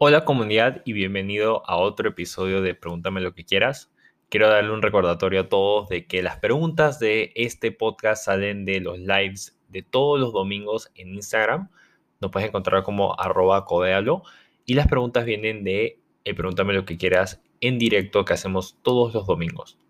Hola 0.00 0.24
comunidad 0.24 0.80
y 0.84 0.92
bienvenido 0.92 1.68
a 1.68 1.76
otro 1.76 2.10
episodio 2.10 2.62
de 2.62 2.76
Pregúntame 2.76 3.20
lo 3.20 3.34
que 3.34 3.44
quieras. 3.44 3.90
Quiero 4.28 4.48
darle 4.48 4.70
un 4.70 4.80
recordatorio 4.80 5.40
a 5.40 5.48
todos 5.48 5.88
de 5.88 6.06
que 6.06 6.22
las 6.22 6.36
preguntas 6.36 7.00
de 7.00 7.32
este 7.34 7.72
podcast 7.72 8.24
salen 8.24 8.64
de 8.64 8.78
los 8.78 9.00
lives 9.00 9.58
de 9.68 9.82
todos 9.82 10.20
los 10.20 10.32
domingos 10.32 10.92
en 10.94 11.14
Instagram. 11.14 11.68
Nos 12.20 12.30
puedes 12.30 12.48
encontrar 12.48 12.84
como 12.84 13.18
arroba 13.18 13.64
codealo. 13.64 14.22
Y 14.64 14.74
las 14.74 14.86
preguntas 14.86 15.24
vienen 15.24 15.64
de 15.64 15.98
el 16.22 16.36
Pregúntame 16.36 16.74
lo 16.74 16.84
que 16.84 16.96
quieras 16.96 17.42
en 17.60 17.80
directo 17.80 18.24
que 18.24 18.34
hacemos 18.34 18.78
todos 18.82 19.12
los 19.12 19.26
domingos. 19.26 19.80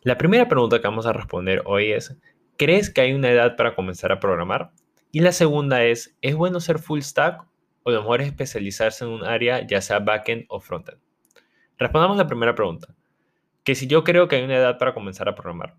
La 0.00 0.16
primera 0.16 0.48
pregunta 0.48 0.80
que 0.80 0.88
vamos 0.88 1.04
a 1.04 1.12
responder 1.12 1.60
hoy 1.66 1.92
es, 1.92 2.16
¿crees 2.56 2.88
que 2.88 3.02
hay 3.02 3.12
una 3.12 3.30
edad 3.30 3.56
para 3.56 3.74
comenzar 3.74 4.12
a 4.12 4.18
programar? 4.18 4.70
Y 5.10 5.20
la 5.20 5.32
segunda 5.32 5.84
es, 5.84 6.16
¿es 6.22 6.34
bueno 6.34 6.58
ser 6.58 6.78
full 6.78 7.00
stack 7.00 7.51
o 7.84 7.90
lo 7.90 8.00
mejor 8.00 8.20
es 8.20 8.28
especializarse 8.28 9.04
en 9.04 9.10
un 9.10 9.24
área, 9.24 9.66
ya 9.66 9.80
sea 9.80 9.98
backend 9.98 10.44
o 10.48 10.60
frontend? 10.60 10.98
Respondamos 11.78 12.16
la 12.16 12.26
primera 12.26 12.54
pregunta, 12.54 12.94
que 13.64 13.74
si 13.74 13.86
yo 13.86 14.04
creo 14.04 14.28
que 14.28 14.36
hay 14.36 14.44
una 14.44 14.56
edad 14.56 14.78
para 14.78 14.94
comenzar 14.94 15.28
a 15.28 15.34
programar. 15.34 15.76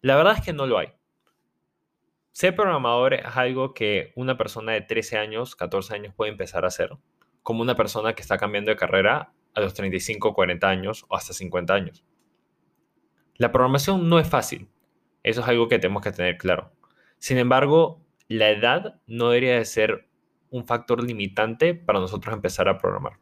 La 0.00 0.16
verdad 0.16 0.34
es 0.38 0.44
que 0.44 0.52
no 0.52 0.66
lo 0.66 0.78
hay. 0.78 0.92
Ser 2.32 2.54
programador 2.54 3.14
es 3.14 3.36
algo 3.36 3.74
que 3.74 4.12
una 4.14 4.36
persona 4.36 4.72
de 4.72 4.82
13 4.82 5.18
años, 5.18 5.56
14 5.56 5.94
años 5.94 6.14
puede 6.14 6.30
empezar 6.30 6.64
a 6.64 6.68
hacer, 6.68 6.90
como 7.42 7.62
una 7.62 7.74
persona 7.74 8.14
que 8.14 8.22
está 8.22 8.38
cambiando 8.38 8.70
de 8.70 8.76
carrera 8.76 9.32
a 9.54 9.60
los 9.60 9.74
35, 9.74 10.34
40 10.34 10.68
años 10.68 11.04
o 11.08 11.16
hasta 11.16 11.32
50 11.32 11.74
años. 11.74 12.04
La 13.36 13.52
programación 13.52 14.08
no 14.08 14.18
es 14.18 14.28
fácil, 14.28 14.68
eso 15.22 15.40
es 15.40 15.48
algo 15.48 15.68
que 15.68 15.78
tenemos 15.78 16.02
que 16.02 16.12
tener 16.12 16.38
claro. 16.38 16.72
Sin 17.18 17.38
embargo, 17.38 18.04
la 18.28 18.50
edad 18.50 19.00
no 19.06 19.30
debería 19.30 19.56
de 19.56 19.64
ser 19.64 20.07
un 20.50 20.66
factor 20.66 21.02
limitante 21.02 21.74
para 21.74 22.00
nosotros 22.00 22.34
empezar 22.34 22.68
a 22.68 22.78
programar. 22.78 23.18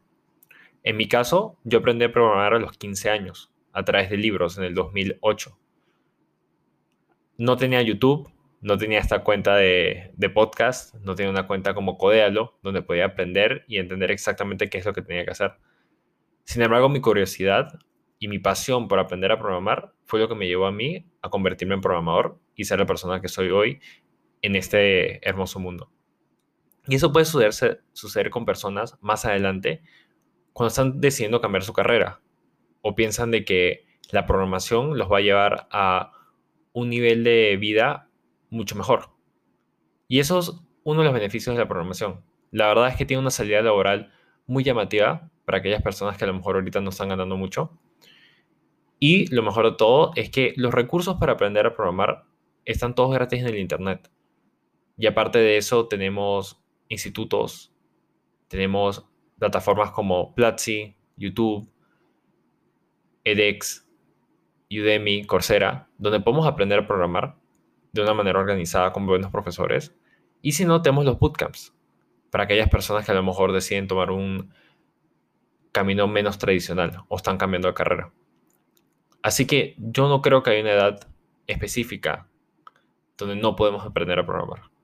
En 0.83 0.97
mi 0.97 1.07
caso, 1.07 1.57
yo 1.63 1.79
aprendí 1.79 2.05
a 2.05 2.11
programar 2.11 2.53
a 2.53 2.59
los 2.59 2.77
15 2.77 3.09
años, 3.09 3.51
a 3.73 3.83
través 3.83 4.09
de 4.09 4.17
libros 4.17 4.57
en 4.57 4.63
el 4.63 4.73
2008. 4.73 5.57
No 7.37 7.57
tenía 7.57 7.81
YouTube, 7.81 8.31
no 8.61 8.77
tenía 8.77 8.99
esta 8.99 9.23
cuenta 9.23 9.55
de, 9.55 10.13
podcast, 10.33 10.95
no 10.95 11.15
tenía 11.15 11.29
una 11.29 11.45
cuenta 11.45 11.73
como 11.73 11.97
Codealo, 11.97 12.57
donde 12.63 12.81
podía 12.81 13.05
aprender 13.05 13.65
y 13.67 13.77
entender 13.77 14.11
exactamente 14.11 14.69
qué 14.69 14.77
es 14.79 14.85
lo 14.85 14.93
que 14.93 15.01
tenía 15.01 15.25
que 15.25 15.31
hacer. 15.31 15.53
Sin 16.43 16.61
embargo, 16.61 16.89
mi 16.89 17.01
curiosidad 17.01 17.79
y 18.19 18.29
mi 18.29 18.39
pasión 18.39 18.87
por 18.87 18.99
aprender 18.99 19.31
a 19.31 19.37
programar 19.37 19.93
fue 20.05 20.19
lo 20.19 20.27
que 20.27 20.35
me 20.35 20.47
llevó 20.47 20.65
a 20.65 20.71
mí 20.71 21.05
a 21.21 21.29
convertirme 21.29 21.75
en 21.75 21.81
programador 21.81 22.39
y 22.55 22.63
ser 22.63 22.79
la 22.79 22.85
persona 22.85 23.21
que 23.21 23.27
soy 23.27 23.49
hoy 23.49 23.79
en 24.41 24.55
este 24.55 25.27
hermoso 25.27 25.59
mundo. 25.59 25.91
Y 26.87 26.95
eso 26.95 27.11
puede 27.11 27.25
suceder, 27.25 28.29
con 28.29 28.45
personas 28.45 28.97
más 29.01 29.25
adelante 29.25 29.81
cuando 30.53 30.69
están 30.69 31.01
decidiendo 31.01 31.41
cambiar 31.41 31.63
su 31.63 31.73
carrera 31.73 32.21
o 32.81 32.95
piensan 32.95 33.31
de 33.31 33.43
que 33.43 33.85
la 34.11 34.25
programación 34.25 34.97
los 34.97 35.11
va 35.11 35.17
a 35.17 35.21
llevar 35.21 35.67
a 35.71 36.13
un 36.73 36.89
nivel 36.89 37.23
de 37.23 37.57
vida 37.57 38.09
mucho 38.49 38.75
mejor. 38.75 39.09
Y 40.07 40.19
eso 40.19 40.39
es 40.39 40.53
uno 40.83 41.01
de 41.01 41.05
los 41.05 41.13
beneficios 41.13 41.55
de 41.55 41.61
la 41.61 41.67
programación. 41.67 42.23
La 42.51 42.67
verdad 42.67 42.87
es 42.87 42.95
que 42.95 43.05
tiene 43.05 43.21
una 43.21 43.31
salida 43.31 43.61
laboral 43.61 44.13
muy 44.45 44.63
llamativa 44.63 45.29
para 45.43 45.57
aquellas 45.57 45.81
personas 45.81 46.17
que 46.17 46.23
a 46.23 46.27
lo 46.27 46.33
mejor 46.33 46.55
ahorita 46.55 46.79
no 46.79 46.91
están 46.91 47.09
ganando 47.09 47.35
mucho. 47.35 47.77
Y 48.99 49.27
lo 49.33 49.43
mejor 49.43 49.71
de 49.71 49.77
todo 49.77 50.11
es 50.15 50.29
que 50.29 50.53
los 50.55 50.73
recursos 50.73 51.17
para 51.17 51.33
aprender 51.33 51.65
a 51.65 51.75
programar 51.75 52.23
están 52.63 52.95
todos 52.95 53.13
gratis 53.13 53.41
en 53.41 53.47
el 53.47 53.57
Internet. 53.57 54.09
Y 54.97 55.05
aparte 55.07 55.39
de 55.39 55.57
eso 55.57 55.87
tenemos 55.87 56.63
institutos, 56.89 57.73
tenemos 58.47 59.05
plataformas 59.39 59.91
como 59.91 60.33
Platzi, 60.35 60.95
YouTube, 61.15 61.69
edX, 63.23 63.87
Udemy, 64.71 65.25
Coursera, 65.25 65.89
donde 65.97 66.19
podemos 66.19 66.47
aprender 66.47 66.79
a 66.79 66.87
programar 66.87 67.37
de 67.91 68.01
una 68.01 68.13
manera 68.13 68.39
organizada 68.39 68.91
con 68.93 69.05
buenos 69.05 69.31
profesores. 69.31 69.95
Y 70.41 70.53
si 70.53 70.65
no, 70.65 70.81
tenemos 70.81 71.05
los 71.05 71.19
bootcamps 71.19 71.73
para 72.31 72.45
aquellas 72.45 72.69
personas 72.69 73.05
que 73.05 73.11
a 73.11 73.15
lo 73.15 73.23
mejor 73.23 73.51
deciden 73.51 73.87
tomar 73.87 74.11
un 74.11 74.53
camino 75.71 76.07
menos 76.07 76.37
tradicional 76.37 77.03
o 77.07 77.17
están 77.17 77.37
cambiando 77.37 77.67
de 77.67 77.73
carrera. 77.73 78.11
Así 79.21 79.45
que 79.45 79.75
yo 79.77 80.07
no 80.07 80.21
creo 80.21 80.43
que 80.43 80.51
haya 80.51 80.61
una 80.61 80.73
edad 80.73 81.07
específica 81.47 82.27
donde 83.17 83.35
no 83.35 83.55
podemos 83.55 83.85
aprender 83.85 84.19
a 84.19 84.25
programar 84.25 84.76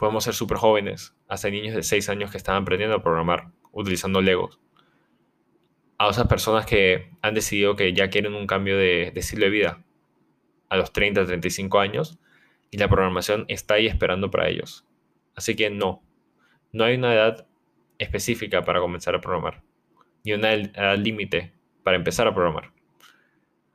podemos 0.00 0.24
ser 0.24 0.32
súper 0.32 0.56
jóvenes, 0.56 1.14
hasta 1.28 1.50
niños 1.50 1.74
de 1.74 1.82
6 1.82 2.08
años 2.08 2.30
que 2.30 2.38
están 2.38 2.56
aprendiendo 2.56 2.96
a 2.96 3.02
programar 3.02 3.52
utilizando 3.70 4.22
Legos. 4.22 4.58
A 5.98 6.08
esas 6.08 6.26
personas 6.26 6.64
que 6.64 7.10
han 7.20 7.34
decidido 7.34 7.76
que 7.76 7.92
ya 7.92 8.08
quieren 8.08 8.34
un 8.34 8.46
cambio 8.46 8.78
de, 8.78 9.10
de 9.12 9.20
estilo 9.20 9.44
de 9.44 9.50
vida 9.50 9.84
a 10.70 10.78
los 10.78 10.94
30, 10.94 11.26
35 11.26 11.78
años 11.78 12.18
y 12.70 12.78
la 12.78 12.88
programación 12.88 13.44
está 13.48 13.74
ahí 13.74 13.88
esperando 13.88 14.30
para 14.30 14.48
ellos. 14.48 14.86
Así 15.34 15.54
que 15.54 15.68
no, 15.68 16.02
no 16.72 16.84
hay 16.84 16.94
una 16.94 17.12
edad 17.12 17.46
específica 17.98 18.64
para 18.64 18.80
comenzar 18.80 19.14
a 19.14 19.20
programar, 19.20 19.62
ni 20.24 20.32
una 20.32 20.54
edad 20.54 20.96
límite 20.96 21.52
para 21.84 21.98
empezar 21.98 22.26
a 22.26 22.32
programar. 22.32 22.72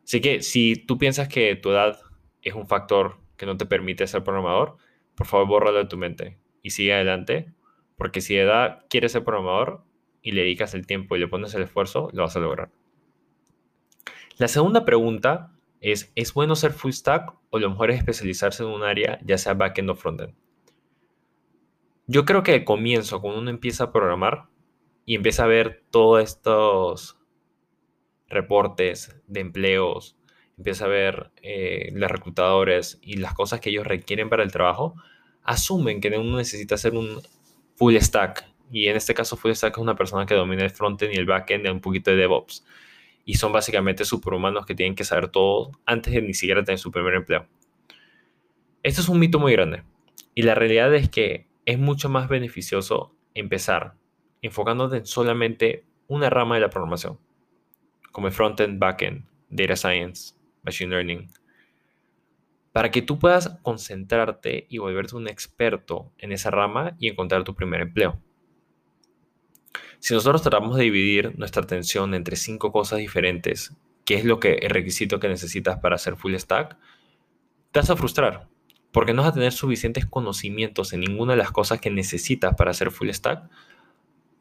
Así 0.04 0.22
que 0.22 0.42
si 0.42 0.76
tú 0.76 0.98
piensas 0.98 1.28
que 1.28 1.56
tu 1.56 1.70
edad 1.70 2.00
es 2.42 2.56
un 2.56 2.66
factor 2.66 3.20
que 3.38 3.46
no 3.46 3.58
te 3.58 3.68
permite 3.68 4.08
ser 4.08 4.24
programador, 4.24 4.78
por 5.16 5.28
favor 5.28 5.48
bórralo 5.48 5.80
de 5.80 5.86
tu 5.86 5.98
mente 5.98 6.38
y 6.62 6.72
sigue 6.72 6.94
adelante, 6.94 7.54
porque 7.98 8.22
si 8.22 8.36
de 8.36 8.42
edad 8.42 8.86
quieres 8.90 9.12
ser 9.12 9.24
programador 9.24 9.84
y 10.22 10.32
le 10.32 10.42
dedicas 10.42 10.74
el 10.74 10.88
tiempo 10.88 11.16
y 11.16 11.20
le 11.20 11.28
pones 11.28 11.54
el 11.54 11.64
esfuerzo, 11.64 12.10
lo 12.14 12.24
vas 12.24 12.36
a 12.36 12.40
lograr. 12.40 12.72
La 14.38 14.48
segunda 14.48 14.84
pregunta 14.84 15.54
es, 15.80 16.12
¿es 16.16 16.34
bueno 16.34 16.56
ser 16.56 16.72
full 16.74 16.92
stack 16.92 17.34
o 17.52 17.60
lo 17.60 17.70
mejor 17.70 17.92
es 17.92 17.98
especializarse 17.98 18.64
en 18.64 18.70
un 18.70 18.84
área, 18.84 19.20
ya 19.24 19.38
sea 19.38 19.54
backend 19.54 19.90
o 19.90 19.96
frontend? 19.96 20.34
Yo 22.08 22.26
creo 22.26 22.44
que 22.44 22.54
al 22.54 22.64
comienzo, 22.66 23.22
cuando 23.22 23.40
uno 23.40 23.50
empieza 23.50 23.86
a 23.86 23.92
programar 23.92 24.48
y 25.06 25.16
empieza 25.16 25.44
a 25.44 25.48
ver 25.48 25.84
todos 25.90 26.24
estos 26.24 27.20
reportes 28.28 29.22
de 29.28 29.40
empleos, 29.40 30.18
empieza 30.58 30.86
a 30.86 30.88
ver 30.88 31.32
eh, 31.42 31.92
los 31.94 32.10
reclutadores 32.10 33.00
y 33.02 33.18
las 33.18 33.34
cosas 33.34 33.60
que 33.60 33.70
ellos 33.70 33.86
requieren 33.86 34.30
para 34.30 34.44
el 34.44 34.52
trabajo, 34.52 34.96
asumen 35.44 36.02
que 36.02 36.10
uno 36.18 36.38
necesita 36.38 36.76
hacer 36.76 36.94
un 36.94 37.22
full 37.76 37.96
stack. 37.98 38.46
Y 38.72 38.88
en 38.88 38.96
este 38.96 39.14
caso, 39.14 39.38
full 39.38 39.52
stack 39.52 39.74
es 39.74 39.82
una 39.82 39.96
persona 39.96 40.26
que 40.26 40.34
domina 40.34 40.64
el 40.64 40.72
frontend 40.72 41.14
y 41.14 41.18
el 41.18 41.26
backend 41.26 41.66
y 41.66 41.70
un 41.70 41.82
poquito 41.82 42.12
de 42.12 42.18
DevOps. 42.18 42.66
Y 43.26 43.36
son 43.36 43.52
básicamente 43.52 44.06
superhumanos 44.06 44.66
que 44.66 44.76
tienen 44.76 44.96
que 44.96 45.04
saber 45.04 45.30
todo 45.30 45.72
antes 45.86 46.14
de 46.14 46.22
ni 46.22 46.34
siquiera 46.34 46.64
tener 46.64 46.80
su 46.80 46.92
primer 46.92 47.16
empleo. 47.16 47.48
Esto 48.84 49.02
es 49.02 49.10
un 49.10 49.20
mito 49.20 49.40
muy 49.40 49.52
grande. 49.54 49.84
Y 50.36 50.44
la 50.44 50.56
realidad 50.56 50.94
es 50.94 51.10
que 51.10 51.48
es 51.66 51.80
mucho 51.80 52.10
más 52.10 52.28
beneficioso 52.28 53.16
empezar 53.34 53.96
enfocándote 54.42 54.98
en 54.98 55.06
solamente 55.06 55.86
una 56.08 56.30
rama 56.30 56.56
de 56.56 56.62
la 56.62 56.70
programación, 56.70 57.18
como 58.12 58.28
el 58.28 58.34
frontend, 58.34 58.80
backend, 58.80 59.26
data 59.50 59.76
science, 59.76 60.36
Machine 60.66 60.90
Learning, 60.92 61.30
para 62.72 62.92
que 62.92 63.02
tú 63.02 63.20
puedas 63.20 63.58
concentrarte 63.62 64.68
y 64.70 64.80
volverte 64.80 65.16
un 65.16 65.28
experto 65.28 66.12
en 66.18 66.32
esa 66.32 66.52
rama 66.52 66.96
y 67.00 67.08
encontrar 67.08 67.44
tu 67.44 67.56
primer 67.56 67.82
empleo. 67.82 68.20
Si 70.00 70.14
nosotros 70.14 70.42
tratamos 70.42 70.76
de 70.76 70.84
dividir 70.84 71.38
nuestra 71.38 71.64
atención 71.64 72.14
entre 72.14 72.36
cinco 72.36 72.72
cosas 72.72 73.00
diferentes, 73.00 73.74
que 74.04 74.16
es 74.16 74.26
lo 74.26 74.40
que 74.40 74.56
el 74.56 74.70
requisito 74.70 75.20
que 75.20 75.30
necesitas 75.30 75.80
para 75.80 75.96
hacer 75.96 76.16
full 76.16 76.36
stack, 76.36 76.78
te 77.72 77.80
vas 77.80 77.90
a 77.90 77.96
frustrar, 77.96 78.48
porque 78.92 79.14
no 79.14 79.22
vas 79.22 79.32
a 79.32 79.36
tener 79.36 79.54
suficientes 79.54 80.06
conocimientos 80.06 80.94
en 80.94 81.00
ninguna 81.00 81.34
de 81.34 81.38
las 81.38 81.52
cosas 81.52 81.80
que 81.80 81.90
necesitas 81.90 82.56
para 82.56 82.72
hacer 82.72 82.92
full 82.92 83.10
stack 83.10 83.50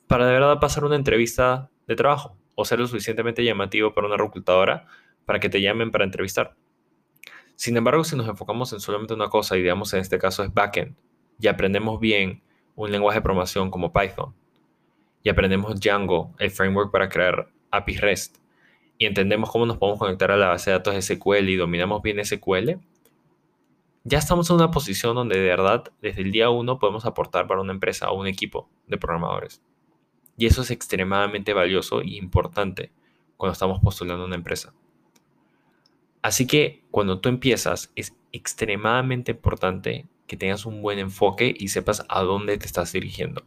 para 0.07 0.27
de 0.27 0.33
verdad 0.33 0.61
pasar 0.61 0.85
una 0.85 0.97
entrevista 0.97 1.71
de 1.87 1.97
trabajo 1.97 2.37
o 2.55 2.65
ser 2.65 2.79
lo 2.79 2.87
suficientemente 2.87 3.45
llamativo 3.45 3.95
para 3.95 4.07
una 4.07 4.17
reclutadora 4.17 4.87
para 5.27 5.41
que 5.41 5.49
te 5.49 5.61
llamen 5.61 5.91
para 5.91 6.05
entrevistar. 6.05 6.55
Sin 7.57 7.77
embargo, 7.77 8.05
si 8.05 8.17
nos 8.17 8.29
enfocamos 8.29 8.73
en 8.73 8.81
solamente 8.81 9.15
una 9.15 9.29
cosa 9.29 9.57
y 9.57 9.63
digamos 9.63 9.93
en 9.95 10.01
este 10.01 10.19
caso 10.19 10.43
es 10.43 10.53
backend 10.53 10.97
y 11.39 11.47
aprendemos 11.47 12.01
bien 12.01 12.43
un 12.75 12.91
lenguaje 12.91 13.19
de 13.19 13.23
programación 13.23 13.71
como 13.71 13.93
Python 13.93 14.35
y 15.23 15.29
aprendemos 15.29 15.81
Django, 15.81 16.35
el 16.39 16.51
framework 16.51 16.91
para 16.91 17.09
crear 17.09 17.49
APIs 17.71 18.01
REST 18.01 18.37
y 18.99 19.07
entendemos 19.07 19.51
cómo 19.51 19.67
nos 19.67 19.79
podemos 19.79 19.99
conectar 19.99 20.31
a 20.31 20.37
la 20.37 20.49
base 20.49 20.71
de 20.71 20.77
datos 20.79 21.05
SQL 21.05 21.49
y 21.49 21.57
dominamos 21.57 22.03
bien 22.03 22.25
SQL, 22.25 22.79
ya 24.05 24.19
estamos 24.19 24.51
en 24.51 24.57
una 24.57 24.71
posición 24.71 25.15
donde 25.15 25.39
de 25.39 25.49
verdad 25.49 25.85
desde 26.03 26.23
el 26.23 26.31
día 26.31 26.51
uno 26.51 26.79
podemos 26.79 27.07
aportar 27.07 27.47
para 27.47 27.63
una 27.63 27.73
empresa 27.73 28.11
o 28.11 28.21
un 28.21 28.27
equipo 28.27 28.69
de 28.87 28.99
programadores. 28.99 29.63
Y 30.37 30.47
eso 30.47 30.63
es 30.63 30.71
extremadamente 30.71 31.55
valioso 31.55 32.03
e 32.03 32.17
importante 32.17 32.93
cuando 33.37 33.53
estamos 33.53 33.81
postulando 33.81 34.27
una 34.27 34.35
empresa. 34.35 34.75
Así 36.25 36.47
que 36.47 36.83
cuando 36.91 37.21
tú 37.21 37.29
empiezas 37.29 37.93
es 37.97 38.17
extremadamente 38.33 39.33
importante 39.33 40.09
que 40.27 40.39
tengas 40.39 40.65
un 40.65 40.81
buen 40.81 40.99
enfoque 40.99 41.55
y 41.55 41.69
sepas 41.69 42.07
a 42.09 42.23
dónde 42.23 42.57
te 42.57 42.65
estás 42.65 42.95
dirigiendo. 42.95 43.45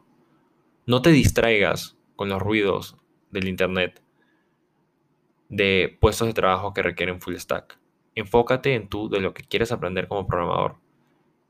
No 0.85 1.01
te 1.01 1.09
distraigas 1.09 1.97
con 2.15 2.29
los 2.29 2.39
ruidos 2.39 2.95
del 3.31 3.47
Internet 3.47 4.03
de 5.49 5.97
puestos 5.99 6.27
de 6.27 6.35
trabajo 6.35 6.75
que 6.75 6.83
requieren 6.83 7.19
full 7.19 7.35
stack. 7.37 7.79
Enfócate 8.13 8.75
en 8.75 8.89
tú 8.89 9.09
de 9.09 9.21
lo 9.21 9.33
que 9.33 9.41
quieres 9.41 9.71
aprender 9.71 10.07
como 10.07 10.27
programador, 10.27 10.75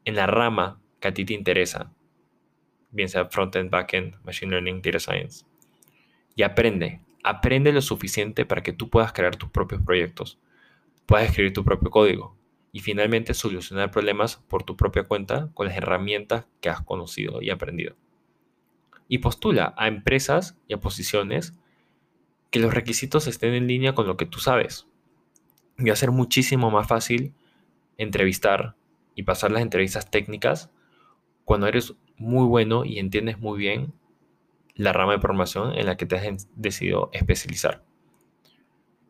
en 0.06 0.16
la 0.16 0.28
rama 0.28 0.80
que 1.02 1.10
a 1.10 1.14
ti 1.14 1.26
te 1.26 1.34
interesa, 1.34 1.92
bien 2.92 3.10
sea 3.10 3.26
frontend, 3.26 3.70
backend, 3.70 4.16
machine 4.24 4.52
learning, 4.52 4.82
data 4.82 5.00
science. 5.00 5.46
Y 6.38 6.44
aprende, 6.44 7.02
aprende 7.22 7.74
lo 7.74 7.82
suficiente 7.82 8.46
para 8.46 8.64
que 8.64 8.72
tú 8.72 8.90
puedas 8.90 9.12
crear 9.12 9.36
tus 9.36 9.50
propios 9.50 9.82
proyectos, 9.82 10.40
puedas 11.08 11.30
escribir 11.30 11.54
tu 11.54 11.64
propio 11.64 11.90
código 11.90 12.38
y 12.72 12.82
finalmente 12.82 13.34
solucionar 13.34 13.90
problemas 13.90 14.36
por 14.36 14.64
tu 14.64 14.78
propia 14.78 15.04
cuenta 15.04 15.50
con 15.56 15.66
las 15.66 15.76
herramientas 15.76 16.46
que 16.62 16.70
has 16.70 16.82
conocido 16.82 17.42
y 17.42 17.50
aprendido. 17.50 17.96
Y 19.08 19.20
postula 19.20 19.74
a 19.78 19.88
empresas 19.88 20.60
y 20.68 20.74
a 20.74 20.80
posiciones 20.80 21.58
que 22.52 22.60
los 22.60 22.74
requisitos 22.74 23.26
estén 23.28 23.54
en 23.54 23.68
línea 23.68 23.96
con 23.96 24.06
lo 24.06 24.18
que 24.18 24.26
tú 24.26 24.40
sabes. 24.40 24.88
Y 25.78 25.86
va 25.86 25.94
a 25.94 25.96
ser 25.96 26.12
muchísimo 26.12 26.70
más 26.70 26.88
fácil 26.88 27.34
entrevistar 27.98 28.76
y 29.16 29.24
pasar 29.24 29.52
las 29.52 29.62
entrevistas 29.62 30.12
técnicas 30.12 30.70
cuando 31.46 31.68
eres 31.68 31.96
muy 32.18 32.46
bueno 32.46 32.84
y 32.84 33.00
entiendes 33.00 33.40
muy 33.40 33.58
bien 33.58 33.94
la 34.76 34.92
rama 34.92 35.14
de 35.14 35.20
programación 35.20 35.74
en 35.74 35.86
la 35.86 35.96
que 35.96 36.06
te 36.06 36.18
has 36.18 36.48
decidido 36.56 37.10
especializar. 37.14 37.87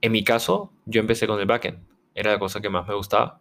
En 0.02 0.12
mi 0.12 0.24
caso, 0.24 0.72
yo 0.86 1.02
empecé 1.02 1.28
con 1.28 1.40
el 1.40 1.46
backend. 1.46 1.80
Era 2.14 2.32
la 2.32 2.40
cosa 2.40 2.62
que 2.62 2.70
más 2.70 2.88
me 2.88 2.96
gustaba. 2.96 3.40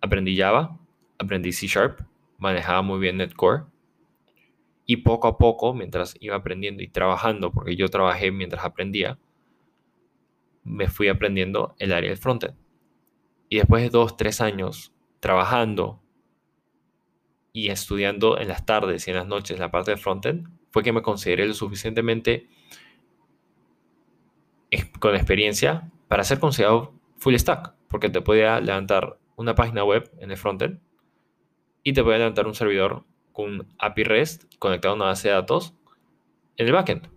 Aprendí 0.00 0.36
Java, 0.36 0.78
aprendí 1.18 1.52
C 1.52 1.66
Sharp, 1.66 2.00
manejaba 2.38 2.82
muy 2.82 2.98
bien 2.98 3.18
NetCore. 3.18 3.64
Y 4.86 4.98
poco 4.98 5.28
a 5.28 5.38
poco, 5.38 5.74
mientras 5.74 6.16
iba 6.20 6.36
aprendiendo 6.36 6.82
y 6.82 6.88
trabajando, 6.88 7.52
porque 7.52 7.76
yo 7.76 7.88
trabajé 7.88 8.32
mientras 8.32 8.64
aprendía, 8.64 9.18
me 10.64 10.88
fui 10.88 11.08
aprendiendo 11.08 11.74
el 11.78 11.92
área 11.92 12.10
del 12.10 12.18
frontend. 12.18 12.54
Y 13.48 13.56
después 13.56 13.82
de 13.82 13.90
dos, 13.90 14.16
tres 14.16 14.40
años 14.40 14.92
trabajando 15.20 16.00
y 17.52 17.68
estudiando 17.68 18.38
en 18.38 18.48
las 18.48 18.64
tardes 18.64 19.06
y 19.06 19.10
en 19.10 19.16
las 19.16 19.26
noches 19.26 19.58
la 19.58 19.70
parte 19.70 19.92
de 19.92 19.96
frontend, 19.96 20.48
fue 20.70 20.82
que 20.82 20.92
me 20.92 21.02
consideré 21.02 21.46
lo 21.46 21.54
suficientemente 21.54 22.48
con 24.98 25.14
experiencia 25.14 25.90
para 26.08 26.24
ser 26.24 26.38
considerado 26.38 26.94
full 27.16 27.34
stack, 27.34 27.74
porque 27.88 28.08
te 28.08 28.20
podía 28.20 28.60
levantar 28.60 29.18
una 29.36 29.54
página 29.54 29.84
web 29.84 30.10
en 30.18 30.30
el 30.30 30.36
frontend 30.36 30.80
y 31.82 31.92
te 31.92 32.02
podía 32.02 32.18
levantar 32.18 32.46
un 32.46 32.54
servidor 32.54 33.04
con 33.32 33.66
API 33.78 34.04
REST 34.04 34.54
conectado 34.58 34.92
a 34.92 34.96
una 34.96 35.04
base 35.06 35.28
de 35.28 35.34
datos 35.34 35.74
en 36.56 36.66
el 36.66 36.72
backend. 36.72 37.08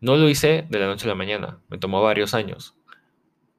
No 0.00 0.16
lo 0.16 0.28
hice 0.28 0.66
de 0.68 0.78
la 0.78 0.86
noche 0.86 1.06
a 1.06 1.08
la 1.08 1.14
mañana, 1.14 1.60
me 1.68 1.78
tomó 1.78 2.00
varios 2.00 2.32
años, 2.32 2.74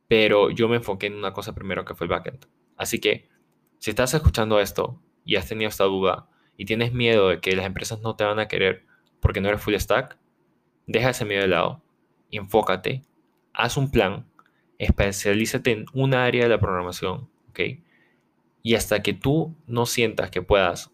pero 0.07 0.49
yo 0.49 0.67
me 0.67 0.77
enfoqué 0.77 1.07
en 1.07 1.15
una 1.15 1.33
cosa 1.33 1.53
primero 1.53 1.85
que 1.85 1.93
fue 1.93 2.05
el 2.05 2.09
backend. 2.11 2.47
Así 2.77 2.99
que 2.99 3.29
si 3.77 3.91
estás 3.91 4.13
escuchando 4.13 4.59
esto 4.59 4.99
y 5.23 5.35
has 5.35 5.47
tenido 5.47 5.69
esta 5.69 5.83
duda 5.83 6.29
y 6.57 6.65
tienes 6.65 6.93
miedo 6.93 7.29
de 7.29 7.39
que 7.39 7.55
las 7.55 7.65
empresas 7.65 8.01
no 8.01 8.15
te 8.15 8.23
van 8.23 8.39
a 8.39 8.47
querer 8.47 8.85
porque 9.19 9.41
no 9.41 9.49
eres 9.49 9.61
full 9.61 9.75
stack, 9.75 10.17
deja 10.87 11.11
ese 11.11 11.25
miedo 11.25 11.41
de 11.41 11.47
lado, 11.47 11.83
enfócate, 12.37 13.03
haz 13.53 13.77
un 13.77 13.91
plan, 13.91 14.25
especialízate 14.77 15.71
en 15.71 15.85
una 15.93 16.25
área 16.25 16.43
de 16.43 16.49
la 16.49 16.59
programación, 16.59 17.29
¿ok? 17.49 17.59
Y 18.63 18.75
hasta 18.75 19.01
que 19.01 19.13
tú 19.13 19.55
no 19.67 19.85
sientas 19.85 20.31
que 20.31 20.41
puedas 20.41 20.91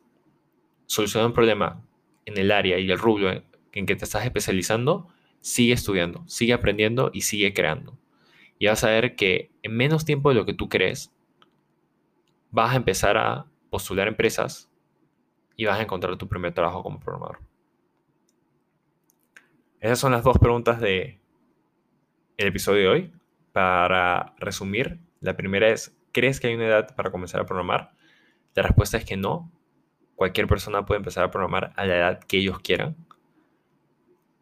solucionar 0.85 1.27
un 1.27 1.33
problema 1.33 1.83
en 2.25 2.37
el 2.37 2.51
área 2.51 2.79
y 2.79 2.89
el 2.89 2.97
rubro 2.97 3.31
en 3.31 3.85
que 3.85 3.95
te 3.95 4.05
estás 4.05 4.25
especializando, 4.25 5.07
sigue 5.41 5.73
estudiando, 5.73 6.23
sigue 6.27 6.53
aprendiendo 6.53 7.11
y 7.13 7.21
sigue 7.21 7.53
creando. 7.53 7.97
Y 8.59 8.67
vas 8.67 8.83
a 8.83 8.89
ver 8.89 9.15
que 9.15 9.51
en 9.63 9.75
menos 9.75 10.05
tiempo 10.05 10.29
de 10.29 10.35
lo 10.35 10.45
que 10.45 10.53
tú 10.53 10.67
crees, 10.67 11.13
vas 12.51 12.73
a 12.73 12.77
empezar 12.77 13.17
a 13.17 13.45
postular 13.69 14.07
empresas 14.07 14.69
y 15.55 15.65
vas 15.65 15.79
a 15.79 15.83
encontrar 15.83 16.17
tu 16.17 16.27
primer 16.27 16.53
trabajo 16.53 16.83
como 16.83 16.99
programador. 16.99 17.39
Esas 19.79 19.99
son 19.99 20.11
las 20.11 20.23
dos 20.23 20.37
preguntas 20.39 20.81
de 20.81 21.16
el 22.37 22.47
episodio 22.47 22.81
de 22.81 22.87
hoy. 22.87 23.13
Para 23.51 24.35
resumir, 24.37 24.99
la 25.19 25.35
primera 25.35 25.69
es, 25.69 25.97
¿crees 26.11 26.39
que 26.39 26.47
hay 26.47 26.53
una 26.53 26.67
edad 26.67 26.95
para 26.95 27.11
comenzar 27.11 27.41
a 27.41 27.45
programar? 27.45 27.91
La 28.53 28.63
respuesta 28.63 28.97
es 28.97 29.05
que 29.05 29.17
no. 29.17 29.51
Cualquier 30.15 30.47
persona 30.47 30.85
puede 30.85 30.99
empezar 30.99 31.23
a 31.23 31.31
programar 31.31 31.73
a 31.75 31.85
la 31.85 31.95
edad 31.95 32.19
que 32.19 32.37
ellos 32.37 32.59
quieran. 32.59 32.95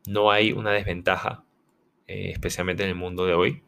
No 0.07 0.31
hay 0.31 0.51
una 0.51 0.71
desventaja, 0.71 1.43
eh, 2.07 2.29
especialmente 2.31 2.83
en 2.83 2.89
el 2.89 2.95
mundo 2.95 3.25
de 3.25 3.33
hoy. 3.33 3.63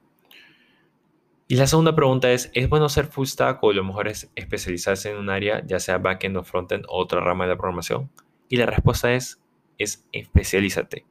Y 1.49 1.55
la 1.55 1.65
segunda 1.65 1.95
pregunta 1.95 2.31
es, 2.31 2.51
¿es 2.53 2.67
bueno 2.67 2.89
ser 2.89 3.05
full 3.05 3.25
stack 3.25 3.63
o 3.63 3.71
lo 3.71 3.83
mejor 3.83 4.09
es 4.09 4.29
especializarse 4.35 5.11
en 5.11 5.17
un 5.17 5.29
área, 5.29 5.65
ya 5.65 5.79
sea 5.79 5.97
backend 5.97 6.35
o 6.35 6.43
frontend 6.43 6.85
o 6.89 6.99
otra 6.99 7.21
rama 7.21 7.45
de 7.45 7.51
la 7.51 7.57
programación? 7.57 8.11
Y 8.49 8.57
la 8.57 8.65
respuesta 8.65 9.13
es, 9.13 9.41
es 9.77 10.05
especialízate. 10.11 11.05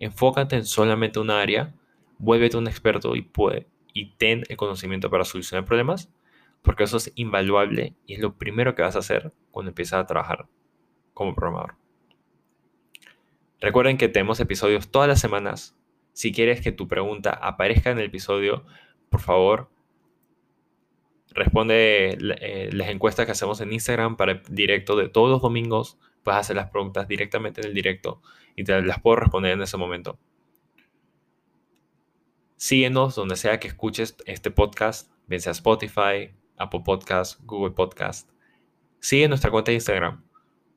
Enfócate 0.00 0.56
en 0.56 0.64
solamente 0.64 1.18
una 1.18 1.40
área, 1.40 1.74
vuélvete 2.22 2.56
un 2.56 2.68
experto 2.68 3.16
y, 3.16 3.22
puede, 3.22 3.66
y 3.92 4.14
ten 4.14 4.44
el 4.48 4.56
conocimiento 4.56 5.10
para 5.10 5.24
solucionar 5.24 5.64
problemas, 5.64 6.08
porque 6.62 6.84
eso 6.84 6.96
es 6.96 7.12
invaluable 7.16 7.96
y 8.06 8.14
es 8.14 8.20
lo 8.20 8.38
primero 8.38 8.76
que 8.76 8.82
vas 8.82 8.94
a 8.94 9.00
hacer 9.00 9.32
cuando 9.50 9.70
empiezas 9.70 10.00
a 10.00 10.06
trabajar 10.06 10.46
como 11.14 11.34
programador. 11.34 11.74
Recuerden 13.60 13.98
que 13.98 14.08
tenemos 14.08 14.38
episodios 14.38 14.88
todas 14.88 15.08
las 15.08 15.20
semanas. 15.20 15.76
Si 16.12 16.32
quieres 16.32 16.60
que 16.60 16.70
tu 16.70 16.86
pregunta 16.86 17.30
aparezca 17.30 17.90
en 17.90 17.98
el 17.98 18.06
episodio, 18.06 18.64
por 19.10 19.20
favor, 19.20 19.70
responde 21.30 22.18
eh, 22.40 22.70
las 22.72 22.88
encuestas 22.88 23.26
que 23.26 23.32
hacemos 23.32 23.60
en 23.60 23.72
Instagram 23.72 24.16
para 24.16 24.32
el 24.32 24.42
directo 24.48 24.94
de 24.94 25.08
todos 25.08 25.28
los 25.28 25.42
domingos. 25.42 25.98
Puedes 26.22 26.38
hacer 26.38 26.54
las 26.54 26.70
preguntas 26.70 27.08
directamente 27.08 27.62
en 27.62 27.66
el 27.66 27.74
directo 27.74 28.22
y 28.54 28.62
te 28.62 28.80
las 28.80 29.00
puedo 29.00 29.16
responder 29.16 29.54
en 29.54 29.62
ese 29.62 29.76
momento. 29.76 30.20
Síguenos 32.62 33.16
donde 33.16 33.34
sea 33.34 33.58
que 33.58 33.66
escuches 33.66 34.16
este 34.24 34.52
podcast, 34.52 35.10
bien 35.26 35.40
sea 35.40 35.50
Spotify, 35.50 36.30
Apple 36.56 36.82
Podcast, 36.84 37.40
Google 37.42 37.72
Podcast. 37.72 38.30
Sigue 39.00 39.26
nuestra 39.26 39.50
cuenta 39.50 39.72
de 39.72 39.74
Instagram 39.74 40.22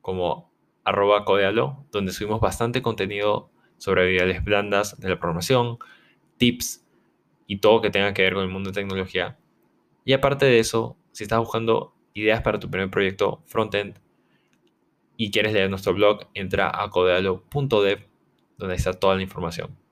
como 0.02 0.52
arroba 0.84 1.26
codealo, 1.26 1.86
donde 1.92 2.12
subimos 2.12 2.42
bastante 2.42 2.82
contenido 2.82 3.52
sobre 3.78 4.02
habilidades 4.02 4.44
blandas 4.44 5.00
de 5.00 5.10
la 5.10 5.20
programación, 5.20 5.78
tips 6.38 6.84
y 7.46 7.60
todo 7.60 7.84
que 7.84 7.92
tenga 7.92 8.16
que 8.16 8.24
ver 8.24 8.34
con 8.34 8.42
el 8.42 8.50
mundo 8.50 8.72
de 8.72 8.82
tecnología 8.82 9.38
y 10.04 10.14
aparte 10.14 10.48
de 10.48 10.58
eso, 10.58 10.98
si 11.12 11.26
estás 11.26 11.38
buscando 11.38 11.94
ideas 12.16 12.42
para 12.42 12.60
tu 12.60 12.68
primer 12.68 12.90
proyecto 12.90 13.44
frontend 13.46 14.00
y 15.18 15.30
quieres 15.30 15.54
leer 15.54 15.70
nuestro 15.70 15.94
blog, 15.94 16.30
entra 16.34 16.72
a 16.74 16.90
codealo.dev 16.90 18.08
donde 18.58 18.74
está 18.74 18.92
toda 18.94 19.18
la 19.18 19.22
información. 19.22 19.85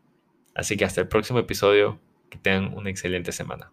Así 0.53 0.77
que 0.77 0.85
hasta 0.85 1.01
el 1.01 1.07
próximo 1.07 1.39
episodio, 1.39 1.99
que 2.29 2.37
tengan 2.37 2.73
una 2.73 2.89
excelente 2.89 3.31
semana. 3.31 3.71